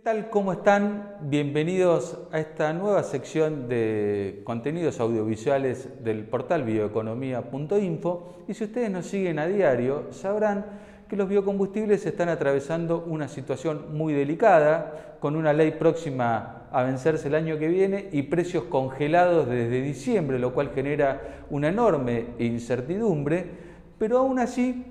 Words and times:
¿Qué 0.00 0.04
tal? 0.04 0.30
¿Cómo 0.30 0.54
están? 0.54 1.16
Bienvenidos 1.20 2.16
a 2.32 2.40
esta 2.40 2.72
nueva 2.72 3.02
sección 3.02 3.68
de 3.68 4.40
contenidos 4.44 4.98
audiovisuales 4.98 6.02
del 6.02 6.24
portal 6.24 6.64
bioeconomía.info. 6.64 8.32
Y 8.48 8.54
si 8.54 8.64
ustedes 8.64 8.90
nos 8.90 9.04
siguen 9.04 9.38
a 9.38 9.46
diario, 9.46 10.10
sabrán 10.10 10.64
que 11.06 11.16
los 11.16 11.28
biocombustibles 11.28 12.06
están 12.06 12.30
atravesando 12.30 13.04
una 13.06 13.28
situación 13.28 13.94
muy 13.94 14.14
delicada, 14.14 15.18
con 15.20 15.36
una 15.36 15.52
ley 15.52 15.72
próxima 15.72 16.62
a 16.72 16.82
vencerse 16.82 17.28
el 17.28 17.34
año 17.34 17.58
que 17.58 17.68
viene 17.68 18.08
y 18.10 18.22
precios 18.22 18.64
congelados 18.64 19.50
desde 19.50 19.82
diciembre, 19.82 20.38
lo 20.38 20.54
cual 20.54 20.70
genera 20.74 21.44
una 21.50 21.68
enorme 21.68 22.28
incertidumbre, 22.38 23.50
pero 23.98 24.16
aún 24.16 24.38
así 24.38 24.82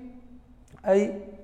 hay 0.84 1.39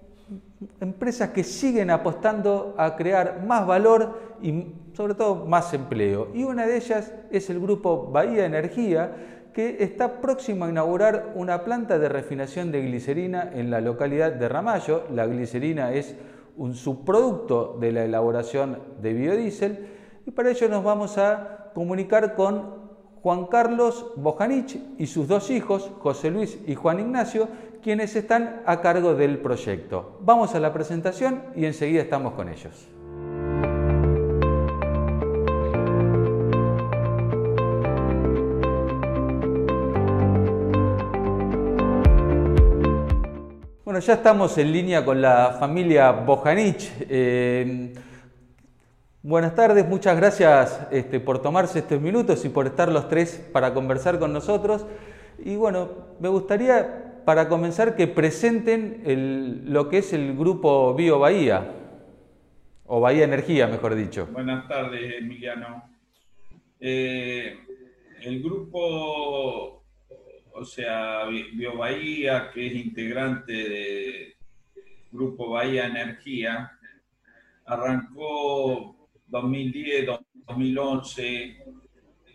empresas 0.81 1.31
que 1.31 1.45
siguen 1.45 1.91
apostando 1.91 2.75
a 2.79 2.97
crear 2.97 3.45
más 3.47 3.67
valor 3.67 4.37
y 4.43 4.67
sobre 4.95 5.15
todo 5.15 5.47
más 5.47 5.73
empleo. 5.75 6.29
Y 6.35 6.45
una 6.45 6.67
de 6.67 6.77
ellas 6.77 7.13
es 7.31 7.51
el 7.51 7.61
grupo 7.61 8.11
Bahía 8.11 8.47
Energía, 8.47 9.15
que 9.53 9.79
está 9.81 10.21
próximo 10.21 10.65
a 10.65 10.69
inaugurar 10.69 11.33
una 11.35 11.65
planta 11.65 11.99
de 11.99 12.09
refinación 12.09 12.73
de 12.73 12.83
glicerina 12.83 13.51
en 13.55 13.71
la 13.71 13.81
localidad 13.81 14.33
de 14.33 14.49
Ramallo. 14.49 15.05
La 15.15 15.27
glicerina 15.27 15.93
es 15.93 16.15
un 16.57 16.75
subproducto 16.75 17.77
de 17.81 17.93
la 17.93 18.05
elaboración 18.05 18.79
de 19.01 19.13
biodiesel 19.13 19.87
y 20.27 20.31
para 20.31 20.51
ello 20.51 20.69
nos 20.69 20.85
vamos 20.85 21.19
a 21.19 21.71
comunicar 21.75 22.35
con 22.35 22.86
Juan 23.27 23.47
Carlos 23.47 24.13
Bojanich 24.15 24.79
y 24.99 25.09
sus 25.09 25.27
dos 25.27 25.51
hijos, 25.51 25.91
José 25.99 26.31
Luis 26.31 26.61
y 26.65 26.77
Juan 26.77 27.01
Ignacio, 27.01 27.49
quienes 27.83 28.15
están 28.15 28.63
a 28.67 28.81
cargo 28.81 29.17
del 29.17 29.39
proyecto. 29.39 30.21
Vamos 30.21 30.55
a 30.55 30.61
la 30.61 30.73
presentación 30.73 31.43
y 31.57 31.65
enseguida 31.65 32.03
estamos 32.03 32.35
con 32.35 32.49
ellos. 32.49 32.87
Bueno, 43.85 43.99
ya 43.99 44.13
estamos 44.13 44.57
en 44.57 44.71
línea 44.71 45.05
con 45.05 45.21
la 45.21 45.57
familia 45.59 46.13
Bojanich. 46.13 46.93
Eh, 47.01 47.93
Buenas 49.29 49.57
tardes, 49.57 49.89
muchas 49.89 50.17
gracias 50.17 50.87
este, 50.93 51.19
por 51.19 51.43
tomarse 51.43 51.81
estos 51.81 52.01
minutos 52.01 52.45
y 52.45 52.49
por 52.49 52.69
estar 52.69 52.93
los 52.93 53.09
tres 53.09 53.45
para 53.53 53.75
conversar 53.75 54.21
con 54.21 54.33
nosotros. 54.33 54.87
Y 55.45 55.57
bueno, 55.57 56.15
me 56.21 56.29
gustaría 56.29 57.25
para 57.25 57.49
comenzar 57.49 57.97
que 57.97 58.07
presenten 58.07 59.65
lo 59.67 59.89
que 59.89 59.99
es 59.99 60.13
el 60.13 60.37
grupo 60.37 60.95
Bio 60.95 61.19
Bahía, 61.19 61.73
o 62.85 63.01
Bahía 63.01 63.25
Energía, 63.25 63.67
mejor 63.67 63.97
dicho. 63.97 64.29
Buenas 64.31 64.69
tardes, 64.69 65.17
Emiliano. 65.19 65.83
Eh, 66.79 67.59
el 68.23 68.41
grupo, 68.45 69.83
o 70.53 70.65
sea, 70.65 71.25
Bio 71.25 71.77
Bahía, 71.77 72.53
que 72.55 72.69
es 72.69 72.75
integrante 72.75 73.53
del 73.53 74.35
grupo 75.11 75.51
Bahía 75.51 75.89
Energía, 75.89 76.71
arrancó 77.65 78.96
2010, 79.29 80.07
2011, 80.47 81.57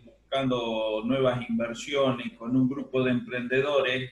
buscando 0.04 1.02
nuevas 1.04 1.48
inversiones 1.48 2.36
con 2.38 2.56
un 2.56 2.68
grupo 2.68 3.02
de 3.02 3.10
emprendedores 3.12 4.10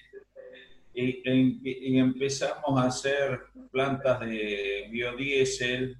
y, 0.92 1.98
empezamos 1.98 2.80
a 2.80 2.86
hacer 2.86 3.40
plantas 3.70 4.20
de 4.20 4.88
biodiesel 4.90 5.96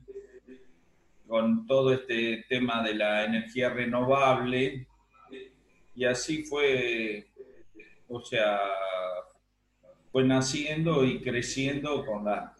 con 1.27 1.67
todo 1.67 1.93
este 1.93 2.45
tema 2.49 2.83
de 2.83 2.95
la 2.95 3.25
energía 3.25 3.71
renovable 3.71 4.87
y 5.95 6.05
así 6.05 6.45
fue, 6.45 7.29
o 8.09 8.21
sea, 8.21 8.59
fue 10.11 10.25
naciendo 10.25 11.05
y 11.05 11.21
creciendo 11.21 12.05
con, 12.05 12.25
la, 12.25 12.55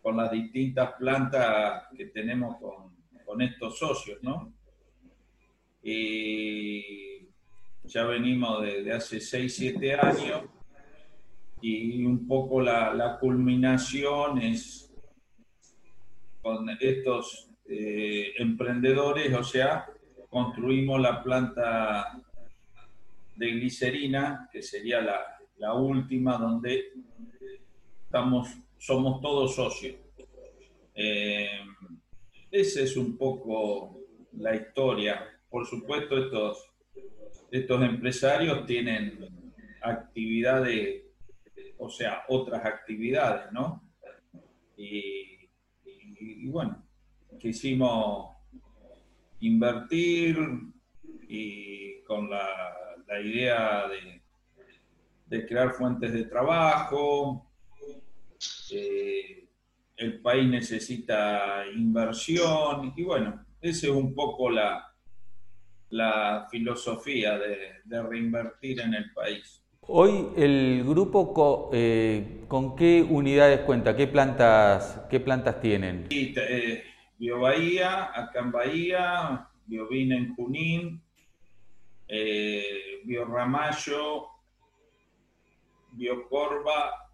con 0.00 0.16
las 0.16 0.30
distintas 0.30 0.92
plantas 0.94 1.84
que 1.96 2.06
tenemos 2.06 2.56
con 2.58 2.89
con 3.30 3.42
estos 3.42 3.78
socios, 3.78 4.18
¿no? 4.22 4.52
Y 5.84 7.28
ya 7.84 8.02
venimos 8.02 8.60
desde 8.60 8.92
hace 8.92 9.20
6, 9.20 9.54
7 9.54 9.94
años 9.94 10.42
y 11.62 12.04
un 12.04 12.26
poco 12.26 12.60
la, 12.60 13.18
culminación 13.20 14.38
es 14.38 14.92
con 16.42 16.68
estos 16.80 17.48
eh, 17.68 18.32
emprendedores, 18.36 19.32
o 19.32 19.44
sea, 19.44 19.86
construimos 20.28 21.00
la 21.00 21.22
planta 21.22 22.20
de 23.36 23.46
glicerina, 23.46 24.48
que 24.50 24.60
sería 24.60 25.00
la, 25.56 25.74
última 25.74 26.36
donde 26.36 26.94
estamos, 28.06 28.48
somos 28.76 29.20
todos 29.20 29.54
socios. 29.54 29.94
Eh, 30.96 31.60
esa 32.50 32.80
es 32.80 32.96
un 32.96 33.16
poco 33.16 34.00
la 34.32 34.54
historia. 34.54 35.26
Por 35.48 35.66
supuesto, 35.66 36.18
estos, 36.18 36.70
estos 37.50 37.82
empresarios 37.82 38.66
tienen 38.66 39.52
actividades, 39.82 41.02
o 41.78 41.88
sea, 41.88 42.24
otras 42.28 42.64
actividades, 42.64 43.52
¿no? 43.52 43.82
Y, 44.76 45.48
bueno, 46.48 46.84
quisimos 47.38 48.36
invertir 49.40 50.36
y 51.28 52.02
con 52.02 52.28
la, 52.28 52.76
idea 53.22 53.86
de, 55.28 55.46
crear 55.46 55.72
fuentes 55.72 56.12
de 56.12 56.24
trabajo. 56.24 57.50
Eh, 58.72 59.39
el 60.00 60.18
país 60.22 60.48
necesita 60.48 61.64
inversión 61.76 62.94
y 62.96 63.02
bueno, 63.02 63.44
esa 63.60 63.86
es 63.86 63.92
un 63.92 64.14
poco 64.14 64.48
la, 64.48 64.94
la 65.90 66.48
filosofía 66.50 67.38
de, 67.38 68.02
reinvertir 68.02 68.80
en 68.80 68.94
el 68.94 69.12
país. 69.12 69.62
Hoy 69.82 70.28
el 70.36 70.84
grupo 70.86 71.70
eh, 71.74 72.44
con 72.48 72.74
qué 72.76 73.06
unidades 73.08 73.60
cuenta, 73.60 73.94
qué 73.94 74.06
plantas, 74.06 75.02
qué 75.10 75.20
plantas 75.20 75.60
tienen. 75.60 76.06
Eh, 76.08 76.82
Bio 77.18 77.40
Bahía, 77.40 78.10
acá 78.14 78.40
en 78.40 78.52
Bahía, 78.52 79.48
Biovina 79.66 80.16
en 80.16 80.34
Junín, 80.34 81.02
eh, 82.08 83.02
Bio 83.04 83.26
Ramallo, 83.26 84.28
Bio 85.92 86.26
Corva, 86.26 87.10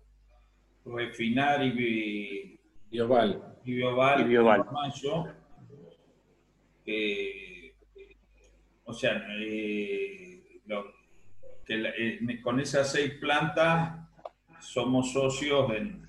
Refinar 0.85 1.65
y 1.65 2.56
Bioval. 2.91 3.43
Y 3.65 3.75
Bioval. 3.75 4.21
Y 4.21 4.25
Bioval. 4.25 4.61
o 8.85 8.93
sea, 8.93 9.23
eh, 9.41 10.61
eh, 11.69 12.43
con 12.43 12.61
esas 12.61 12.91
seis 12.93 13.15
plantas 13.21 13.99
somos 14.61 15.13
socios 15.13 15.71
en, 15.73 16.09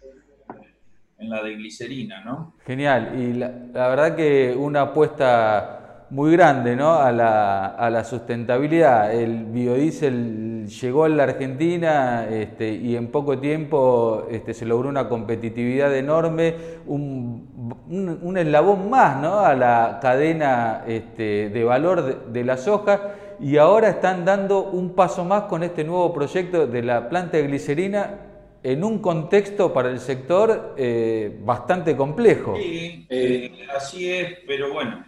en 1.17 1.29
la 1.29 1.43
de 1.43 1.55
glicerina, 1.55 2.23
¿no? 2.23 2.55
Genial. 2.65 3.19
Y 3.19 3.33
la, 3.33 3.49
la 3.49 3.87
verdad 3.87 4.15
que 4.15 4.55
una 4.55 4.81
apuesta 4.81 5.77
muy 6.09 6.31
grande 6.31 6.75
¿no? 6.75 6.93
a, 6.95 7.11
la, 7.11 7.65
a, 7.67 7.89
la, 7.89 8.03
sustentabilidad. 8.03 9.13
El 9.13 9.45
biodiesel 9.45 10.46
llegó 10.67 11.05
a 11.05 11.09
la 11.09 11.23
Argentina 11.23 12.27
este, 12.29 12.69
y 12.69 12.95
en 12.95 13.07
poco 13.07 13.39
tiempo 13.39 14.27
este, 14.29 14.53
se 14.53 14.65
logró 14.65 14.89
una 14.89 15.07
competitividad 15.09 15.95
enorme, 15.95 16.55
un, 16.85 18.19
un, 18.21 18.37
eslabón 18.37 18.89
más 18.89 19.21
¿no? 19.21 19.39
a 19.39 19.55
la 19.55 19.99
cadena 20.01 20.83
este, 20.87 21.49
de 21.49 21.63
valor 21.63 22.31
de, 22.31 22.43
la 22.43 22.57
soja 22.57 23.13
y 23.39 23.57
ahora 23.57 23.89
están 23.89 24.25
dando 24.25 24.63
un 24.63 24.93
paso 24.93 25.25
más 25.25 25.43
con 25.43 25.63
este 25.63 25.83
nuevo 25.83 26.13
proyecto 26.13 26.67
de 26.67 26.83
la 26.83 27.09
planta 27.09 27.37
de 27.37 27.47
glicerina 27.47 28.19
en 28.63 28.83
un 28.83 28.99
contexto 28.99 29.73
para 29.73 29.89
el 29.89 29.99
sector 29.99 30.75
eh, 30.77 31.37
bastante 31.41 31.95
complejo. 31.95 32.55
Sí, 32.57 33.05
eh, 33.09 33.65
así 33.75 34.11
es, 34.11 34.39
pero 34.45 34.73
bueno, 34.73 35.05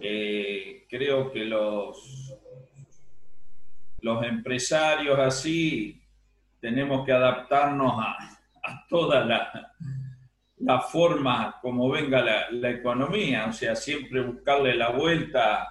eh, 0.00 0.84
creo 0.88 1.30
que 1.30 1.44
los, 1.44 2.29
los 4.02 4.24
empresarios 4.24 5.18
así 5.18 6.02
tenemos 6.60 7.04
que 7.04 7.12
adaptarnos 7.12 7.92
a, 7.98 8.16
a 8.62 8.86
toda 8.88 9.24
la, 9.24 9.72
la, 10.58 10.80
forma 10.80 11.58
como 11.62 11.88
venga 11.88 12.48
la, 12.50 12.70
economía, 12.70 13.46
o 13.46 13.52
sea, 13.52 13.74
siempre 13.74 14.22
buscarle 14.22 14.74
la 14.74 14.90
vuelta 14.90 15.66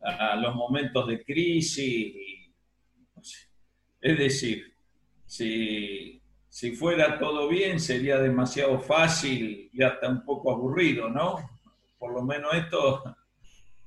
a 0.00 0.36
los 0.36 0.54
momentos 0.54 1.06
de 1.06 1.24
crisis. 1.24 2.14
es 4.00 4.18
decir, 4.18 4.74
si, 5.24 6.20
si 6.48 6.72
fuera 6.76 7.18
todo 7.18 7.48
bien 7.48 7.80
sería 7.80 8.18
demasiado 8.18 8.78
fácil 8.78 9.70
y 9.72 9.82
hasta 9.82 10.08
un 10.08 10.24
poco 10.24 10.50
aburrido, 10.50 11.08
¿no? 11.08 11.36
por 12.02 12.14
lo 12.14 12.22
menos 12.24 12.52
esto, 12.52 13.04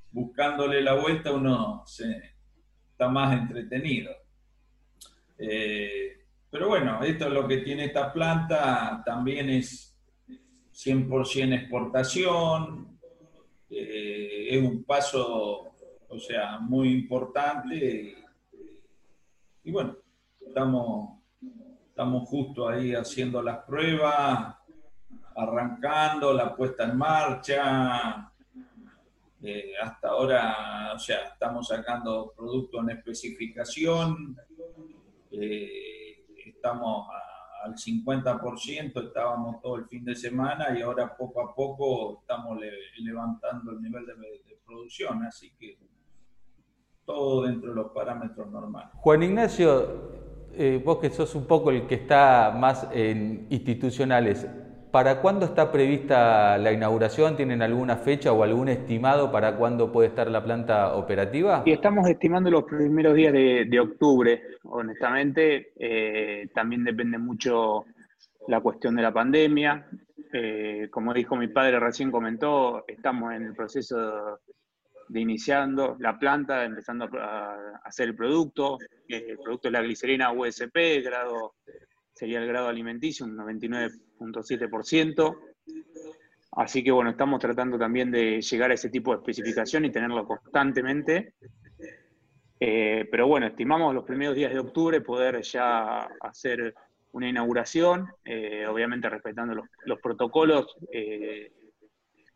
buscándole 0.09 0.81
la 0.81 0.93
vuelta, 0.93 1.33
uno 1.33 1.83
se, 1.85 2.34
está 2.95 3.09
más 3.09 3.37
entretenido. 3.37 4.09
Eh, 5.37 6.17
pero 6.49 6.69
bueno, 6.69 7.03
esto 7.03 7.25
es 7.27 7.33
lo 7.33 7.45
que 7.45 7.57
tiene 7.57 7.85
esta 7.85 8.13
planta, 8.13 9.03
también 9.05 9.49
es 9.49 9.93
100% 10.71 11.53
exportación, 11.55 12.97
eh, 13.69 14.47
es 14.49 14.63
un 14.63 14.85
paso, 14.85 15.73
o 16.07 16.19
sea, 16.19 16.57
muy 16.59 16.93
importante. 16.93 18.15
Y, 19.61 19.71
bueno, 19.71 19.97
estamos, 20.39 21.19
estamos 21.89 22.29
justo 22.29 22.69
ahí 22.69 22.93
haciendo 22.93 23.41
las 23.41 23.57
pruebas, 23.65 24.55
arrancando 25.35 26.31
la 26.31 26.55
puesta 26.55 26.85
en 26.85 26.97
marcha. 26.97 28.31
Eh, 29.41 29.73
hasta 29.81 30.09
ahora, 30.09 30.93
o 30.95 30.99
sea, 30.99 31.25
estamos 31.33 31.67
sacando 31.67 32.33
producto 32.35 32.81
en 32.81 32.91
especificación. 32.91 34.37
Eh, 35.31 36.25
estamos 36.45 37.07
al 37.63 37.75
50%, 37.75 39.07
estábamos 39.07 39.61
todo 39.61 39.77
el 39.77 39.85
fin 39.85 40.05
de 40.05 40.15
semana 40.15 40.77
y 40.77 40.81
ahora 40.81 41.15
poco 41.15 41.41
a 41.41 41.53
poco 41.53 42.19
estamos 42.21 42.59
levantando 42.99 43.71
el 43.71 43.81
nivel 43.81 44.05
de, 44.05 44.13
producción, 44.65 45.23
así 45.23 45.53
que 45.59 45.77
todo 47.05 47.43
dentro 47.43 47.69
de 47.69 47.75
los 47.75 47.91
parámetros 47.91 48.49
normales. 48.49 48.89
Juan 48.95 49.21
Ignacio, 49.21 50.11
eh, 50.53 50.81
vos 50.83 50.97
que 50.97 51.11
sos 51.11 51.35
un 51.35 51.45
poco 51.45 51.69
el 51.69 51.85
que 51.85 51.95
está 51.95 52.55
más 52.57 52.87
en 52.91 53.45
institucionales, 53.51 54.47
¿Para 54.95 55.19
cuándo 55.19 55.45
está 55.45 55.73
prevista 55.73 56.57
la 56.57 56.71
inauguración? 56.71 57.35
¿Tienen 57.35 57.61
alguna 57.61 57.97
fecha 57.97 58.31
o 58.31 58.43
algún 58.43 58.69
estimado 58.69 59.29
para 59.29 59.57
cuándo 59.57 59.91
puede 59.91 60.07
estar 60.07 60.31
la 60.31 60.41
planta 60.41 60.95
operativa? 60.95 61.63
Y 61.65 61.73
estamos 61.73 62.07
estimando 62.07 62.49
los 62.49 62.63
primeros 62.63 63.13
días 63.13 63.33
de, 63.33 63.77
octubre, 63.77 64.41
honestamente. 64.63 65.73
Eh, 65.77 66.47
también 66.55 66.85
depende 66.85 67.17
mucho 67.17 67.83
la 68.47 68.61
cuestión 68.61 68.95
de 68.95 69.01
la 69.01 69.11
pandemia. 69.11 69.85
Eh, 70.31 70.87
como 70.89 71.13
dijo 71.13 71.35
mi 71.35 71.49
padre 71.49 71.77
recién 71.77 72.09
comentó, 72.09 72.85
estamos 72.87 73.33
en 73.33 73.47
el 73.47 73.53
proceso 73.53 74.39
de 75.09 75.19
iniciando 75.19 75.97
la 75.99 76.17
planta, 76.17 76.63
empezando 76.63 77.09
a, 77.19 77.81
hacer 77.83 78.07
el 78.07 78.15
producto. 78.15 78.77
Eh, 79.09 79.25
el 79.31 79.39
producto 79.39 79.67
es 79.67 79.73
la 79.73 79.81
glicerina 79.81 80.31
USP, 80.31 81.03
grado, 81.03 81.55
sería 82.13 82.39
el 82.39 82.47
grado 82.47 82.69
alimenticio, 82.69 83.25
un 83.25 83.35
99 83.35 83.89
0.7%. 84.19 85.37
Así 86.51 86.83
que 86.83 86.91
bueno, 86.91 87.09
estamos 87.09 87.39
tratando 87.39 87.77
también 87.77 88.11
de 88.11 88.41
llegar 88.41 88.71
a 88.71 88.75
ese 88.75 88.89
tipo 88.89 89.11
de 89.11 89.17
especificación 89.17 89.85
y 89.85 89.91
tenerlo 89.91 90.25
constantemente. 90.25 91.33
Eh, 92.59 93.07
pero 93.11 93.27
bueno, 93.27 93.47
estimamos 93.47 93.93
los 93.93 94.05
primeros 94.05 94.35
días 94.35 94.53
de 94.53 94.59
octubre 94.59 95.01
poder 95.01 95.41
ya 95.41 96.07
hacer 96.21 96.73
una 97.11 97.27
inauguración, 97.27 98.07
eh, 98.23 98.65
obviamente 98.67 99.09
respetando 99.09 99.67
los, 99.85 99.99
protocolos 99.99 100.77
eh, 100.91 101.51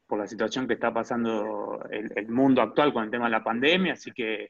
por 0.06 0.20
la 0.20 0.28
situación 0.28 0.68
que 0.68 0.74
está 0.74 0.94
pasando 0.94 1.82
el, 1.90 2.12
el, 2.16 2.28
mundo 2.28 2.62
actual 2.62 2.92
con 2.92 3.06
el 3.06 3.12
tema 3.12 3.26
de 3.26 3.32
la 3.32 3.44
pandemia. 3.44 3.94
Así 3.94 4.12
que 4.12 4.50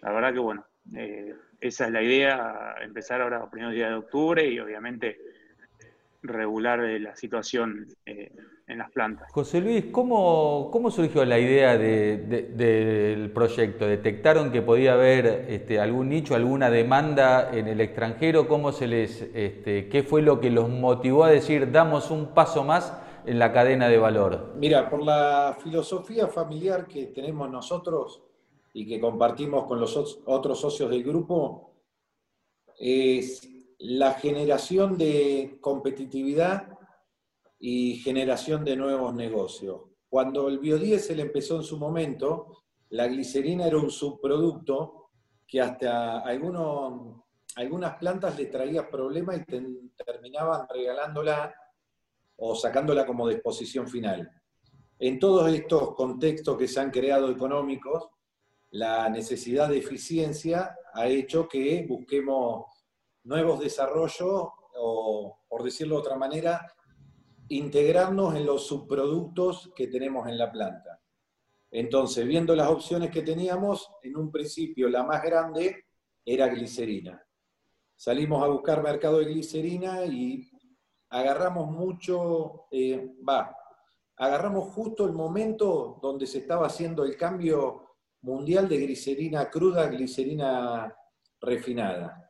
la 0.00 0.12
verdad 0.12 0.32
que 0.32 0.38
bueno, 0.38 0.66
esa 1.60 1.86
es 1.86 1.92
la 1.92 2.02
idea, 2.02 2.74
empezar 2.80 3.20
ahora 3.20 3.40
los 3.40 3.50
primeros 3.50 3.74
días 3.74 3.90
de 3.90 3.96
octubre 3.96 4.46
y 4.46 4.58
obviamente 4.58 5.18
regular 6.24 6.80
de 6.80 6.98
la 6.98 7.14
situación 7.14 7.86
eh, 8.06 8.32
en 8.66 8.78
las 8.78 8.90
plantas. 8.90 9.30
José 9.30 9.60
Luis, 9.60 9.86
¿cómo, 9.92 10.70
cómo 10.72 10.90
surgió 10.90 11.24
la 11.24 11.38
idea 11.38 11.76
del 11.76 13.30
proyecto? 13.32 13.86
¿Detectaron 13.86 14.50
que 14.50 14.62
podía 14.62 14.94
haber 14.94 15.46
este, 15.48 15.78
algún 15.78 16.08
nicho, 16.08 16.34
alguna 16.34 16.70
demanda 16.70 17.50
en 17.52 17.68
el 17.68 17.80
extranjero? 17.80 18.48
¿Cómo 18.48 18.72
se 18.72 18.86
les, 18.86 19.22
este, 19.34 19.88
¿Qué 19.88 20.02
fue 20.02 20.22
lo 20.22 20.40
que 20.40 20.50
los 20.50 20.68
motivó 20.70 21.24
a 21.24 21.30
decir 21.30 21.70
damos 21.70 22.10
un 22.10 22.32
paso 22.34 22.64
más 22.64 22.98
en 23.26 23.38
la 23.38 23.52
cadena 23.52 23.88
de 23.88 23.98
valor? 23.98 24.54
Mira, 24.56 24.88
por 24.88 25.02
la 25.02 25.56
filosofía 25.62 26.26
familiar 26.28 26.86
que 26.86 27.06
tenemos 27.06 27.50
nosotros 27.50 28.22
y 28.72 28.86
que 28.88 28.98
compartimos 28.98 29.64
con 29.64 29.78
los 29.78 30.20
otros 30.24 30.58
socios 30.58 30.90
del 30.90 31.04
grupo, 31.04 31.70
es 32.78 33.53
la 33.86 34.14
generación 34.14 34.96
de 34.96 35.58
competitividad 35.60 36.68
y 37.58 37.96
generación 37.96 38.64
de 38.64 38.76
nuevos 38.76 39.14
negocios. 39.14 39.82
Cuando 40.08 40.48
el 40.48 40.58
biodiesel 40.58 41.20
empezó 41.20 41.56
en 41.56 41.64
su 41.64 41.78
momento, 41.78 42.64
la 42.88 43.06
glicerina 43.08 43.66
era 43.66 43.76
un 43.76 43.90
subproducto 43.90 45.10
que 45.46 45.60
hasta 45.60 46.20
algunas 46.20 47.96
plantas 47.98 48.38
les 48.38 48.50
traía 48.50 48.88
problemas 48.88 49.40
y 49.40 49.44
terminaban 50.02 50.66
regalándola 50.66 51.54
o 52.36 52.54
sacándola 52.54 53.04
como 53.04 53.28
disposición 53.28 53.86
final. 53.86 54.30
En 54.98 55.18
todos 55.18 55.52
estos 55.52 55.94
contextos 55.94 56.56
que 56.56 56.68
se 56.68 56.80
han 56.80 56.90
creado 56.90 57.30
económicos, 57.30 58.08
la 58.70 59.10
necesidad 59.10 59.68
de 59.68 59.76
eficiencia 59.76 60.74
ha 60.94 61.06
hecho 61.06 61.46
que 61.46 61.84
busquemos 61.86 62.73
nuevos 63.24 63.60
desarrollos 63.60 64.48
o, 64.76 65.38
por 65.48 65.62
decirlo 65.62 65.96
de 65.96 66.00
otra 66.00 66.16
manera, 66.16 66.66
integrarnos 67.48 68.34
en 68.34 68.46
los 68.46 68.66
subproductos 68.66 69.72
que 69.74 69.88
tenemos 69.88 70.28
en 70.28 70.38
la 70.38 70.50
planta. 70.50 71.00
Entonces, 71.70 72.26
viendo 72.26 72.54
las 72.54 72.68
opciones 72.68 73.10
que 73.10 73.22
teníamos, 73.22 73.90
en 74.02 74.16
un 74.16 74.30
principio 74.30 74.88
la 74.88 75.02
más 75.02 75.22
grande 75.22 75.86
era 76.24 76.46
glicerina. 76.48 77.22
Salimos 77.96 78.42
a 78.42 78.48
buscar 78.48 78.82
mercado 78.82 79.18
de 79.18 79.26
glicerina 79.26 80.04
y 80.04 80.48
agarramos 81.10 81.70
mucho, 81.70 82.66
eh, 82.70 83.14
va, 83.28 83.56
agarramos 84.16 84.72
justo 84.72 85.04
el 85.04 85.12
momento 85.12 85.98
donde 86.02 86.26
se 86.26 86.38
estaba 86.38 86.66
haciendo 86.66 87.04
el 87.04 87.16
cambio 87.16 87.96
mundial 88.22 88.68
de 88.68 88.78
glicerina 88.78 89.50
cruda 89.50 89.82
a 89.82 89.88
glicerina 89.88 90.96
refinada. 91.40 92.23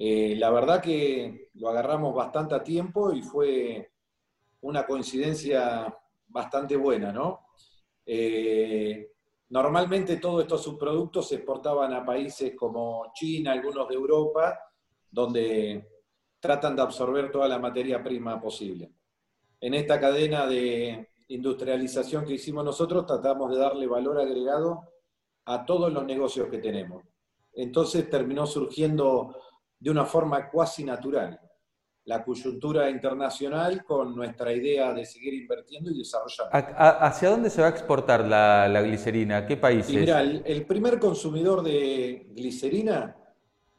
Eh, 0.00 0.36
la 0.36 0.50
verdad 0.50 0.80
que 0.80 1.50
lo 1.54 1.70
agarramos 1.70 2.14
bastante 2.14 2.54
a 2.54 2.62
tiempo 2.62 3.12
y 3.12 3.20
fue 3.20 3.90
una 4.60 4.86
coincidencia 4.86 5.92
bastante 6.28 6.76
buena, 6.76 7.10
¿no? 7.10 7.48
Eh, 8.06 9.10
normalmente 9.48 10.18
todos 10.18 10.42
estos 10.42 10.62
subproductos 10.62 11.26
se 11.26 11.34
exportaban 11.34 11.92
a 11.92 12.04
países 12.04 12.54
como 12.54 13.10
China, 13.12 13.50
algunos 13.50 13.88
de 13.88 13.94
Europa, 13.96 14.60
donde 15.10 15.88
tratan 16.38 16.76
de 16.76 16.82
absorber 16.82 17.32
toda 17.32 17.48
la 17.48 17.58
materia 17.58 18.00
prima 18.00 18.40
posible. 18.40 18.92
En 19.60 19.74
esta 19.74 19.98
cadena 19.98 20.46
de 20.46 21.08
industrialización 21.26 22.24
que 22.24 22.34
hicimos 22.34 22.64
nosotros, 22.64 23.04
tratamos 23.04 23.50
de 23.50 23.58
darle 23.58 23.88
valor 23.88 24.20
agregado 24.20 24.92
a 25.46 25.66
todos 25.66 25.92
los 25.92 26.04
negocios 26.04 26.48
que 26.48 26.58
tenemos. 26.58 27.02
Entonces 27.52 28.08
terminó 28.08 28.46
surgiendo 28.46 29.34
de 29.78 29.90
una 29.90 30.04
forma 30.04 30.48
cuasi 30.48 30.84
natural 30.84 31.40
la 32.08 32.24
coyuntura 32.24 32.88
internacional 32.88 33.84
con 33.84 34.16
nuestra 34.16 34.50
idea 34.50 34.94
de 34.94 35.04
seguir 35.04 35.34
invirtiendo 35.34 35.90
y 35.90 35.98
desarrollando. 35.98 36.50
¿Hacia 36.52 37.28
dónde 37.28 37.50
se 37.50 37.60
va 37.60 37.66
a 37.66 37.70
exportar 37.70 38.24
la, 38.26 38.80
glicerina? 38.80 39.46
¿Qué 39.46 39.58
países? 39.58 39.94
mira, 39.94 40.22
el, 40.22 40.64
primer 40.64 40.98
consumidor 40.98 41.62
de 41.62 42.30
glicerina, 42.34 43.14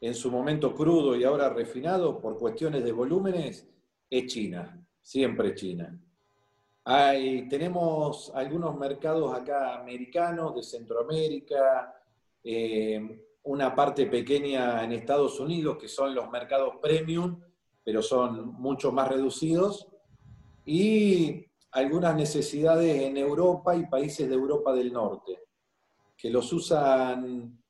en 0.00 0.14
su 0.14 0.30
momento 0.30 0.72
crudo 0.76 1.16
y 1.16 1.24
ahora 1.24 1.48
refinado 1.48 2.20
por 2.20 2.38
cuestiones 2.38 2.84
de 2.84 2.92
volúmenes, 2.92 3.68
es 4.08 4.26
China, 4.26 4.80
siempre 5.02 5.52
China. 5.56 6.00
Hay, 6.84 7.48
tenemos 7.48 8.30
algunos 8.32 8.78
mercados 8.78 9.36
acá 9.36 9.74
americanos, 9.80 10.54
de 10.54 10.62
Centroamérica, 10.62 12.00
eh, 12.44 13.24
una 13.44 13.74
parte 13.74 14.06
pequeña 14.06 14.84
en 14.84 14.92
Estados 14.92 15.40
Unidos, 15.40 15.78
que 15.78 15.88
son 15.88 16.14
los 16.14 16.30
mercados 16.30 16.74
premium, 16.80 17.40
pero 17.82 18.02
son 18.02 18.54
mucho 18.54 18.92
más 18.92 19.08
reducidos, 19.08 19.88
y 20.64 21.46
algunas 21.72 22.14
necesidades 22.14 23.02
en 23.02 23.16
Europa 23.16 23.74
y 23.74 23.86
países 23.86 24.28
de 24.28 24.34
Europa 24.34 24.72
del 24.74 24.92
Norte, 24.92 25.44
que 26.16 26.30
los 26.30 26.52
usan, 26.52 27.62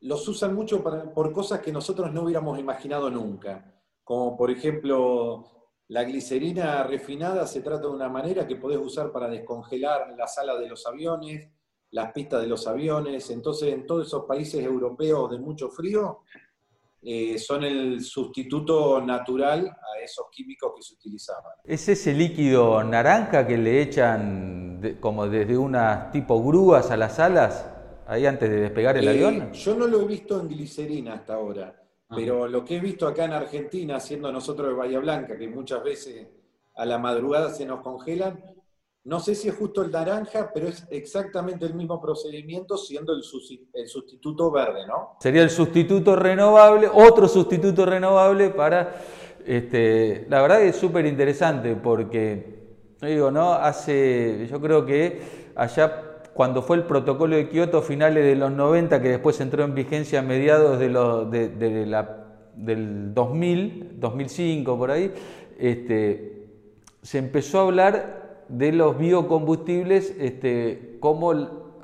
los 0.00 0.28
usan 0.28 0.54
mucho 0.54 0.82
por 0.82 1.32
cosas 1.32 1.60
que 1.60 1.72
nosotros 1.72 2.12
no 2.12 2.22
hubiéramos 2.22 2.58
imaginado 2.58 3.10
nunca, 3.10 3.74
como 4.04 4.36
por 4.36 4.50
ejemplo 4.50 5.58
la 5.88 6.04
glicerina 6.04 6.82
refinada 6.82 7.46
se 7.46 7.62
trata 7.62 7.88
de 7.88 7.94
una 7.94 8.10
manera 8.10 8.46
que 8.46 8.56
podés 8.56 8.78
usar 8.78 9.10
para 9.10 9.28
descongelar 9.28 10.14
la 10.18 10.26
sala 10.26 10.58
de 10.58 10.68
los 10.68 10.86
aviones, 10.86 11.50
las 11.90 12.12
pistas 12.12 12.42
de 12.42 12.46
los 12.46 12.66
aviones. 12.66 13.30
Entonces, 13.30 13.72
en 13.72 13.86
todos 13.86 14.06
esos 14.06 14.24
países 14.24 14.62
europeos 14.62 15.30
de 15.30 15.38
mucho 15.38 15.70
frío, 15.70 16.20
eh, 17.00 17.38
son 17.38 17.64
el 17.64 18.02
sustituto 18.02 19.00
natural 19.00 19.66
a 19.68 20.02
esos 20.02 20.26
químicos 20.30 20.72
que 20.76 20.82
se 20.82 20.94
utilizaban. 20.94 21.52
¿Es 21.64 21.88
ese 21.88 22.12
líquido 22.12 22.82
naranja 22.82 23.46
que 23.46 23.56
le 23.56 23.82
echan 23.82 24.96
como 25.00 25.28
desde 25.28 25.56
unas 25.56 26.10
tipo 26.10 26.42
grúas 26.42 26.90
a 26.90 26.96
las 26.96 27.18
alas, 27.18 27.66
ahí 28.06 28.26
antes 28.26 28.50
de 28.50 28.60
despegar 28.60 28.96
el 28.96 29.08
avión? 29.08 29.52
Yo 29.52 29.74
no 29.74 29.86
lo 29.86 30.02
he 30.02 30.06
visto 30.06 30.40
en 30.40 30.48
glicerina 30.48 31.14
hasta 31.14 31.34
ahora. 31.34 31.74
Pero 32.14 32.48
lo 32.48 32.64
que 32.64 32.76
he 32.76 32.80
visto 32.80 33.06
acá 33.06 33.26
en 33.26 33.32
Argentina, 33.32 34.00
siendo 34.00 34.32
nosotros 34.32 34.68
de 34.68 34.74
Bahía 34.74 34.98
Blanca, 34.98 35.36
que 35.36 35.46
muchas 35.46 35.84
veces 35.84 36.26
a 36.74 36.86
la 36.86 36.98
madrugada 36.98 37.50
se 37.50 37.66
nos 37.66 37.80
congelan, 37.80 38.42
no 39.04 39.20
sé 39.20 39.34
si 39.34 39.48
es 39.48 39.56
justo 39.56 39.82
el 39.82 39.90
naranja, 39.90 40.50
pero 40.52 40.68
es 40.68 40.86
exactamente 40.90 41.64
el 41.64 41.74
mismo 41.74 42.00
procedimiento 42.00 42.76
siendo 42.76 43.12
el, 43.14 43.22
sustituto 43.22 44.50
verde, 44.50 44.86
¿no? 44.86 45.16
Sería 45.20 45.42
el 45.42 45.50
sustituto 45.50 46.14
renovable, 46.14 46.88
otro 46.92 47.28
sustituto 47.28 47.86
renovable 47.86 48.50
para... 48.50 48.96
Este, 49.46 50.26
la 50.28 50.42
verdad 50.42 50.62
es 50.62 50.76
súper 50.76 51.06
interesante 51.06 51.74
porque, 51.74 52.66
digo, 53.00 53.30
¿no? 53.30 53.54
Hace, 53.54 54.46
yo 54.50 54.60
creo 54.60 54.84
que 54.84 55.22
allá 55.56 56.08
cuando 56.34 56.62
fue 56.62 56.76
el 56.76 56.84
protocolo 56.84 57.34
de 57.34 57.48
Kioto 57.48 57.82
finales 57.82 58.24
de 58.24 58.36
los 58.36 58.52
90, 58.52 59.00
que 59.00 59.08
después 59.08 59.40
entró 59.40 59.64
en 59.64 59.74
vigencia 59.74 60.20
a 60.20 60.22
mediados 60.22 60.78
de, 60.78 61.48
del 62.54 63.14
2000, 63.14 63.98
2005 63.98 64.78
por 64.78 64.90
ahí, 64.90 65.12
este, 65.58 66.46
se 67.02 67.18
empezó 67.18 67.58
a 67.58 67.62
hablar 67.62 68.27
de 68.48 68.72
los 68.72 68.98
biocombustibles 68.98 70.14
este, 70.18 70.96
como 71.00 71.32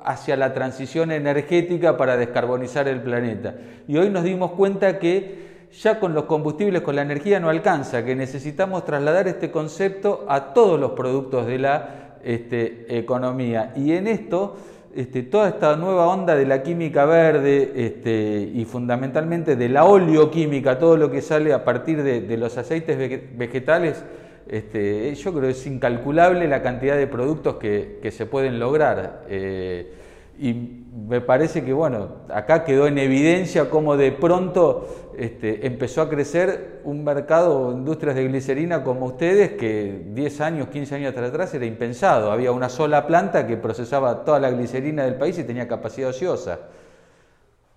hacia 0.03 0.37
la 0.37 0.53
transición 0.53 1.11
energética 1.11 1.97
para 1.97 2.17
descarbonizar 2.17 2.87
el 2.87 3.01
planeta. 3.01 3.55
Y 3.87 3.97
hoy 3.97 4.09
nos 4.09 4.23
dimos 4.23 4.51
cuenta 4.51 4.99
que 4.99 5.45
ya 5.81 5.99
con 5.99 6.13
los 6.13 6.25
combustibles, 6.25 6.81
con 6.81 6.95
la 6.95 7.01
energía 7.01 7.39
no 7.39 7.49
alcanza, 7.49 8.05
que 8.05 8.15
necesitamos 8.15 8.85
trasladar 8.85 9.27
este 9.27 9.51
concepto 9.51 10.25
a 10.29 10.53
todos 10.53 10.79
los 10.79 10.91
productos 10.91 11.47
de 11.47 11.59
la 11.59 12.17
este, 12.23 12.97
economía. 12.97 13.73
Y 13.75 13.91
en 13.93 14.07
esto, 14.07 14.55
este, 14.95 15.23
toda 15.23 15.49
esta 15.49 15.75
nueva 15.75 16.07
onda 16.07 16.35
de 16.35 16.45
la 16.45 16.63
química 16.63 17.05
verde 17.05 17.71
este, 17.75 18.51
y 18.53 18.63
fundamentalmente 18.65 19.55
de 19.55 19.69
la 19.69 19.85
oleoquímica, 19.85 20.79
todo 20.79 20.97
lo 20.97 21.11
que 21.11 21.21
sale 21.21 21.51
a 21.51 21.65
partir 21.65 22.03
de, 22.03 22.37
los 22.37 22.57
aceites 22.57 22.97
vegetales, 23.37 24.03
este, 24.47 25.13
yo 25.15 25.31
creo 25.31 25.43
que 25.43 25.51
es 25.51 25.67
incalculable 25.67 26.47
la 26.47 26.61
cantidad 26.61 26.95
de 26.97 27.07
productos 27.07 27.55
que, 27.55 28.09
se 28.11 28.25
pueden 28.25 28.59
lograr. 28.59 29.23
Eh, 29.27 29.93
y 30.37 30.53
me 30.53 31.21
parece 31.21 31.63
que, 31.63 31.73
bueno, 31.73 32.09
acá 32.29 32.63
quedó 32.63 32.87
en 32.87 32.97
evidencia 32.97 33.69
cómo 33.69 33.95
de 33.95 34.11
pronto 34.11 35.13
este, 35.17 35.65
empezó 35.65 36.01
a 36.01 36.09
crecer 36.09 36.81
un 36.83 37.03
mercado, 37.03 37.71
industrias 37.71 38.15
de 38.15 38.27
glicerina 38.27 38.83
como 38.83 39.05
ustedes, 39.05 39.53
que 39.53 40.03
10 40.09 40.41
años, 40.41 40.67
15 40.67 40.95
años 40.95 41.17
atrás 41.17 41.53
era 41.53 41.65
impensado. 41.65 42.31
Había 42.31 42.51
una 42.51 42.69
sola 42.69 43.07
planta 43.07 43.47
que 43.47 43.57
procesaba 43.57 44.25
toda 44.25 44.39
la 44.39 44.51
glicerina 44.51 45.03
del 45.03 45.15
país 45.15 45.37
y 45.39 45.43
tenía 45.43 45.67
capacidad 45.67 46.09
ociosa. 46.09 46.59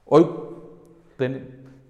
Hoy 0.06 0.26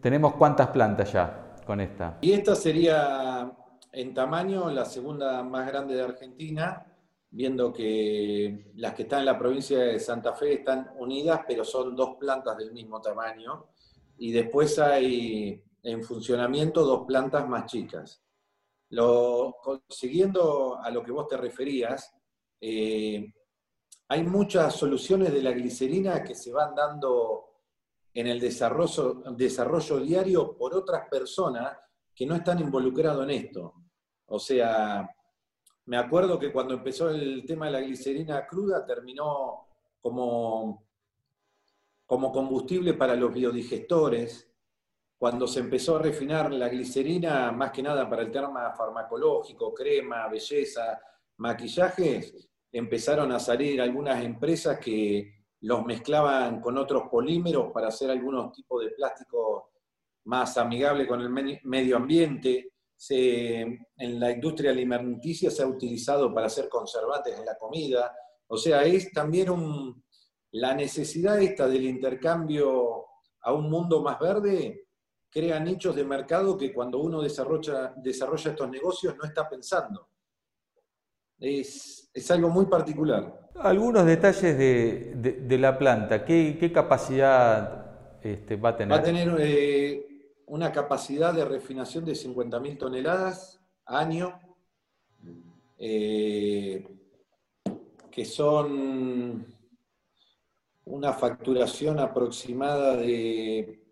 tenemos 0.00 0.34
cuántas 0.34 0.68
plantas 0.68 1.12
ya 1.12 1.54
con 1.66 1.80
esta. 1.80 2.18
Y 2.20 2.32
esta 2.32 2.54
sería 2.54 3.52
en 3.92 4.14
tamaño 4.14 4.70
la 4.70 4.84
segunda 4.84 5.42
más 5.42 5.66
grande 5.66 5.94
de 5.94 6.02
Argentina 6.02 6.88
viendo 7.30 7.72
que 7.72 8.72
las 8.76 8.94
que 8.94 9.02
están 9.02 9.20
en 9.20 9.26
la 9.26 9.38
provincia 9.38 9.78
de 9.78 10.00
Santa 10.00 10.34
Fe 10.34 10.54
están 10.54 10.92
unidas, 10.98 11.42
pero 11.46 11.64
son 11.64 11.94
dos 11.94 12.16
plantas 12.16 12.56
del 12.56 12.72
mismo 12.72 13.00
tamaño, 13.00 13.66
y 14.18 14.32
después 14.32 14.78
hay 14.78 15.62
en 15.82 16.02
funcionamiento 16.02 16.84
dos 16.84 17.06
plantas 17.06 17.46
más 17.48 17.66
chicas. 17.66 18.22
Lo, 18.90 19.56
siguiendo 19.88 20.78
a 20.78 20.90
lo 20.90 21.02
que 21.02 21.12
vos 21.12 21.28
te 21.28 21.36
referías, 21.36 22.14
eh, 22.60 23.32
hay 24.08 24.22
muchas 24.24 24.74
soluciones 24.74 25.32
de 25.32 25.42
la 25.42 25.52
glicerina 25.52 26.24
que 26.24 26.34
se 26.34 26.50
van 26.50 26.74
dando 26.74 27.44
en 28.14 28.26
el 28.26 28.40
desarrollo, 28.40 29.22
desarrollo 29.36 30.00
diario 30.00 30.56
por 30.56 30.74
otras 30.74 31.08
personas 31.10 31.76
que 32.18 32.26
no 32.26 32.34
están 32.34 32.58
involucrados 32.58 33.22
en 33.22 33.30
esto. 33.30 33.74
O 34.26 34.40
sea, 34.40 35.08
me 35.84 35.96
acuerdo 35.96 36.36
que 36.36 36.50
cuando 36.50 36.74
empezó 36.74 37.10
el 37.10 37.46
tema 37.46 37.66
de 37.66 37.72
la 37.72 37.80
glicerina 37.80 38.44
cruda 38.44 38.84
terminó 38.84 39.68
como, 40.00 40.84
como 42.04 42.32
combustible 42.32 42.94
para 42.94 43.14
los 43.14 43.32
biodigestores. 43.32 44.50
Cuando 45.16 45.46
se 45.46 45.60
empezó 45.60 45.94
a 45.94 46.02
refinar 46.02 46.52
la 46.52 46.68
glicerina, 46.68 47.52
más 47.52 47.70
que 47.70 47.84
nada 47.84 48.10
para 48.10 48.22
el 48.22 48.32
tema 48.32 48.72
farmacológico, 48.72 49.72
crema, 49.72 50.26
belleza, 50.26 51.00
maquillajes, 51.36 52.48
empezaron 52.72 53.30
a 53.30 53.38
salir 53.38 53.80
algunas 53.80 54.24
empresas 54.24 54.80
que 54.80 55.34
los 55.60 55.86
mezclaban 55.86 56.60
con 56.60 56.78
otros 56.78 57.04
polímeros 57.08 57.70
para 57.72 57.88
hacer 57.88 58.10
algunos 58.10 58.50
tipos 58.50 58.82
de 58.82 58.90
plástico 58.90 59.70
más 60.28 60.58
amigable 60.58 61.06
con 61.06 61.22
el 61.22 61.30
medio 61.64 61.96
ambiente 61.96 62.72
en 63.08 64.20
la 64.20 64.30
industria 64.30 64.70
alimenticia 64.70 65.50
se 65.50 65.62
ha 65.62 65.66
utilizado 65.66 66.32
para 66.34 66.48
hacer 66.48 66.68
conservantes 66.68 67.38
en 67.38 67.46
la 67.46 67.56
comida. 67.56 68.14
O 68.48 68.56
sea, 68.56 68.82
es 68.82 69.10
también 69.10 69.48
la 70.52 70.74
necesidad 70.74 71.40
esta 71.40 71.66
del 71.66 71.84
intercambio 71.84 73.06
a 73.40 73.52
un 73.54 73.70
mundo 73.70 74.02
más 74.02 74.18
verde 74.18 74.88
crea 75.30 75.60
nichos 75.60 75.96
de 75.96 76.04
mercado 76.04 76.58
que 76.58 76.74
cuando 76.74 76.98
uno 76.98 77.22
desarrolla, 77.22 77.94
desarrolla 77.96 78.50
estos 78.50 78.70
negocios 78.70 79.16
no 79.16 79.24
está 79.24 79.48
pensando. 79.48 80.08
Es, 81.38 82.10
algo 82.30 82.50
muy 82.50 82.66
particular. 82.66 83.48
Algunos 83.54 84.04
detalles 84.04 84.58
de, 84.58 85.58
la 85.58 85.78
planta. 85.78 86.24
¿Qué, 86.24 86.70
capacidad 86.74 88.18
este, 88.22 88.56
va 88.56 88.70
a 88.70 88.76
tener? 88.76 88.92
Va 88.92 89.00
a 89.00 89.02
tener 89.02 89.36
eh, 89.38 90.07
una 90.48 90.72
capacidad 90.72 91.32
de 91.32 91.44
refinación 91.44 92.04
de 92.04 92.12
50.000 92.12 92.78
toneladas 92.78 93.60
año, 93.84 94.40
eh, 95.78 96.86
que 98.10 98.24
son 98.24 99.46
una 100.84 101.12
facturación 101.12 101.98
aproximada 101.98 102.96
de... 102.96 103.84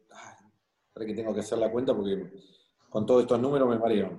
Para 0.92 1.06
que 1.06 1.14
tengo 1.14 1.34
que 1.34 1.40
hacer 1.40 1.58
la 1.58 1.70
cuenta 1.70 1.94
porque 1.94 2.32
con 2.88 3.04
todos 3.04 3.22
estos 3.22 3.38
números 3.38 3.68
me 3.68 3.78
mareo. 3.78 4.18